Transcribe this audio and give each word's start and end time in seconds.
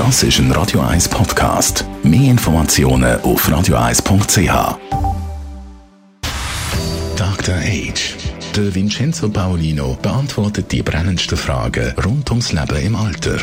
Das 0.00 0.22
ist 0.22 0.38
ein 0.38 0.50
Radio 0.52 0.80
1 0.80 1.10
Podcast. 1.10 1.84
Mehr 2.02 2.30
Informationen 2.30 3.20
auf 3.20 3.46
radio1.ch. 3.46 4.78
Dr. 7.16 7.54
Age. 7.54 8.16
Der 8.56 8.74
Vincenzo 8.74 9.28
Paolino 9.28 9.98
beantwortet 10.00 10.72
die 10.72 10.82
brennendsten 10.82 11.36
Fragen 11.36 11.92
rund 12.02 12.30
ums 12.30 12.50
Leben 12.50 12.82
im 12.82 12.96
Alter. 12.96 13.36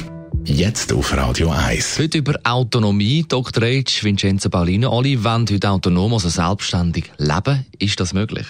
Jetzt 0.46 0.92
auf 0.94 1.16
Radio 1.16 1.52
1. 1.52 2.00
Heute 2.00 2.18
über 2.18 2.40
Autonomie. 2.44 3.24
Dr. 3.28 3.62
Age, 3.62 4.04
Vincenzo 4.04 4.50
Paolino. 4.50 4.98
Alle 4.98 5.24
wollen 5.24 5.46
heute 5.52 5.70
autonom, 5.70 6.14
also 6.14 6.28
selbstständig 6.28 7.12
leben. 7.20 7.68
Ist 7.78 8.00
das 8.00 8.14
möglich? 8.14 8.48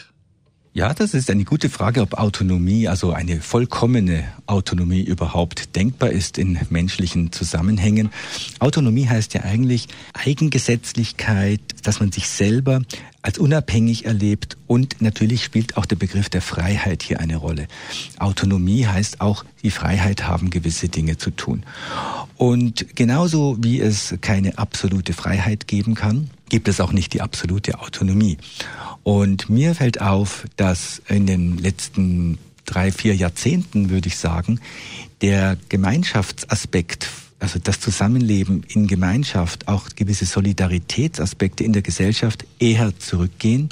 Ja, 0.78 0.94
das 0.94 1.16
ist 1.16 1.32
eine 1.32 1.44
gute 1.44 1.72
Frage, 1.72 2.04
ob 2.04 2.20
Autonomie, 2.20 2.88
also 2.88 3.12
eine 3.12 3.42
vollkommene 3.42 4.26
Autonomie 4.46 5.02
überhaupt 5.02 5.76
denkbar 5.76 6.12
ist 6.12 6.38
in 6.38 6.60
menschlichen 6.70 7.32
Zusammenhängen. 7.32 8.12
Autonomie 8.60 9.08
heißt 9.08 9.34
ja 9.34 9.42
eigentlich 9.42 9.88
Eigengesetzlichkeit, 10.14 11.62
dass 11.82 12.00
man 12.00 12.12
sich 12.12 12.30
selber 12.30 12.84
als 13.24 13.40
unabhängig 13.40 14.06
erlebt 14.06 14.56
und 14.68 15.02
natürlich 15.02 15.44
spielt 15.44 15.78
auch 15.78 15.88
der 15.88 15.96
Begriff 15.96 16.30
der 16.30 16.44
Freiheit 16.44 17.02
hier 17.02 17.22
eine 17.22 17.38
Rolle. 17.38 17.68
Autonomie 18.20 18.86
heißt 18.86 19.20
auch 19.20 19.46
die 19.64 19.72
Freiheit 19.72 20.28
haben, 20.28 20.52
gewisse 20.52 20.90
Dinge 20.90 21.18
zu 21.18 21.32
tun. 21.32 21.64
Und 22.36 22.96
genauso 22.96 23.58
wie 23.60 23.82
es 23.82 24.14
keine 24.22 24.60
absolute 24.60 25.14
Freiheit 25.14 25.68
geben 25.68 25.96
kann, 25.96 26.30
gibt 26.50 26.68
es 26.68 26.80
auch 26.80 26.92
nicht 26.92 27.14
die 27.14 27.22
absolute 27.22 27.80
Autonomie. 27.80 28.38
Und 29.04 29.50
mir 29.50 29.76
fällt 29.76 30.02
auf, 30.02 30.46
dass 30.56 31.02
in 31.08 31.26
den 31.26 31.58
letzten 31.58 32.38
drei, 32.66 32.92
vier 32.92 33.16
Jahrzehnten, 33.16 33.90
würde 33.90 34.08
ich 34.08 34.18
sagen, 34.18 34.60
der 35.22 35.58
Gemeinschaftsaspekt 35.70 37.10
also 37.40 37.60
das 37.60 37.80
Zusammenleben 37.80 38.64
in 38.68 38.88
Gemeinschaft, 38.88 39.68
auch 39.68 39.90
gewisse 39.96 40.26
Solidaritätsaspekte 40.26 41.64
in 41.64 41.74
der 41.74 41.84
Gesellschaft 41.84 42.46
eher 42.60 42.98
zurückgehen, 42.98 43.70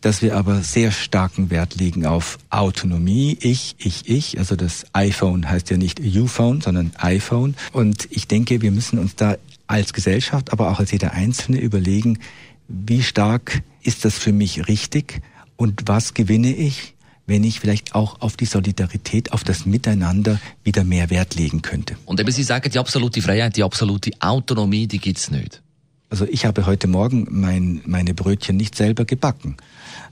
dass 0.00 0.20
wir 0.20 0.36
aber 0.36 0.62
sehr 0.62 0.90
starken 0.90 1.50
Wert 1.50 1.76
legen 1.76 2.06
auf 2.06 2.38
Autonomie, 2.50 3.38
ich, 3.40 3.76
ich, 3.78 4.08
ich, 4.08 4.38
also 4.38 4.56
das 4.56 4.84
iPhone 4.92 5.48
heißt 5.48 5.70
ja 5.70 5.76
nicht 5.76 6.00
U-Phone, 6.00 6.60
sondern 6.60 6.90
iPhone 6.96 7.54
und 7.72 8.08
ich 8.10 8.26
denke, 8.26 8.62
wir 8.62 8.72
müssen 8.72 8.98
uns 8.98 9.14
da 9.14 9.36
als 9.66 9.92
Gesellschaft, 9.92 10.52
aber 10.52 10.70
auch 10.70 10.78
als 10.78 10.90
jeder 10.90 11.12
Einzelne 11.12 11.58
überlegen, 11.60 12.18
wie 12.68 13.02
stark 13.02 13.62
ist 13.82 14.04
das 14.04 14.18
für 14.18 14.32
mich 14.32 14.68
richtig 14.68 15.20
und 15.56 15.82
was 15.86 16.14
gewinne 16.14 16.54
ich, 16.54 16.94
wenn 17.26 17.44
ich 17.44 17.60
vielleicht 17.60 17.94
auch 17.94 18.20
auf 18.20 18.36
die 18.36 18.44
Solidarität, 18.44 19.32
auf 19.32 19.44
das 19.44 19.66
Miteinander 19.66 20.38
wieder 20.62 20.84
mehr 20.84 21.10
Wert 21.10 21.34
legen 21.34 21.62
könnte. 21.62 21.96
Und 22.04 22.20
eben 22.20 22.30
Sie 22.30 22.42
sagen, 22.42 22.70
die 22.70 22.78
absolute 22.78 23.22
Freiheit, 23.22 23.56
die 23.56 23.62
absolute 23.62 24.10
Autonomie, 24.20 24.86
die 24.86 24.98
gibt's 24.98 25.30
nicht. 25.30 25.62
Also 26.14 26.28
ich 26.30 26.46
habe 26.46 26.64
heute 26.64 26.86
Morgen 26.86 27.26
mein, 27.28 27.80
meine 27.86 28.14
Brötchen 28.14 28.56
nicht 28.56 28.76
selber 28.76 29.04
gebacken 29.04 29.56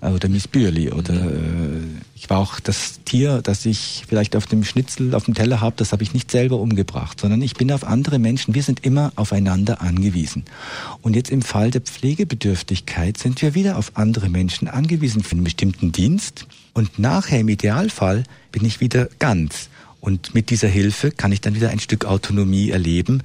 oder 0.00 0.28
Miss 0.28 0.48
Bürli 0.48 0.91
oder 0.91 1.14
äh, 1.14 1.78
ich 2.17 2.28
war 2.28 2.39
auch 2.39 2.58
das 2.58 2.98
Tier, 3.05 3.41
das 3.41 3.64
ich 3.67 4.03
vielleicht 4.08 4.34
auf 4.34 4.47
dem 4.47 4.64
Schnitzel 4.64 5.14
auf 5.14 5.27
dem 5.27 5.34
Teller 5.34 5.61
habe, 5.61 5.77
das 5.77 5.92
habe 5.92 6.03
ich 6.03 6.12
nicht 6.12 6.33
selber 6.33 6.56
umgebracht, 6.56 7.20
sondern 7.20 7.41
ich 7.41 7.55
bin 7.55 7.70
auf 7.70 7.84
andere 7.84 8.19
Menschen. 8.19 8.53
Wir 8.53 8.64
sind 8.64 8.84
immer 8.84 9.12
aufeinander 9.14 9.80
angewiesen. 9.80 10.42
Und 11.03 11.14
jetzt 11.14 11.30
im 11.30 11.41
Fall 11.41 11.70
der 11.70 11.83
Pflegebedürftigkeit 11.83 13.17
sind 13.17 13.41
wir 13.41 13.55
wieder 13.55 13.78
auf 13.78 13.92
andere 13.95 14.28
Menschen 14.28 14.67
angewiesen 14.67 15.23
für 15.23 15.36
einen 15.36 15.45
bestimmten 15.45 15.92
Dienst 15.92 16.48
und 16.75 16.98
nachher 16.98 17.39
im 17.39 17.48
Idealfall 17.48 18.25
bin 18.50 18.64
ich 18.64 18.80
wieder 18.80 19.08
ganz. 19.20 19.69
Und 20.03 20.34
mit 20.34 20.50
dieser 20.50 20.67
Hilfe 20.67 21.12
kann 21.12 21.31
ich 21.31 21.41
dann 21.41 21.55
wieder 21.55 21.70
ein 21.70 21.78
Stück 21.78 22.06
Autonomie 22.06 22.70
erleben. 22.70 23.22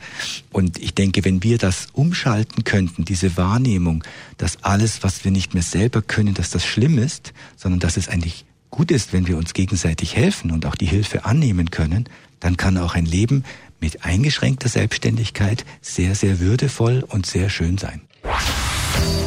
Und 0.52 0.78
ich 0.78 0.94
denke, 0.94 1.26
wenn 1.26 1.42
wir 1.42 1.58
das 1.58 1.88
umschalten 1.92 2.66
könnten, 2.66 3.04
diese 3.04 3.36
Wahrnehmung, 3.36 4.04
dass 4.38 4.64
alles, 4.64 5.02
was 5.02 5.26
wir 5.26 5.32
nicht 5.32 5.56
mehr 5.56 5.64
selber 5.64 6.04
können, 6.04 6.36
dass 6.36 6.52
das 6.52 6.64
schlimm 6.64 7.00
ist, 7.00 7.34
sondern 7.56 7.80
dass 7.80 7.98
es 7.98 8.10
eigentlich 8.10 8.46
gut 8.70 8.92
ist, 8.92 9.12
wenn 9.12 9.26
wir 9.26 9.38
uns 9.38 9.56
gegenseitig 9.56 10.16
helfen 10.16 10.52
und 10.52 10.68
auch 10.68 10.76
die 10.76 10.86
Hilfe 10.86 11.26
annehmen 11.26 11.72
können, 11.72 12.08
dann 12.40 12.58
kann 12.58 12.78
auch 12.78 12.94
ein 12.94 13.08
Leben 13.08 13.44
mit 13.80 14.06
eingeschränkter 14.06 14.70
Selbstständigkeit 14.70 15.66
sehr, 15.82 16.14
sehr 16.14 16.40
würdevoll 16.40 17.04
und 17.08 17.26
sehr 17.26 17.50
schön 17.50 17.80
sein. 17.80 18.02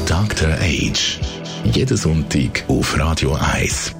Dr. 0.07 0.51
Age. 0.61 1.19
Jeden 1.65 1.97
Sonntag 1.97 2.63
auf 2.69 2.97
Radio 2.97 3.35
1. 3.35 4.00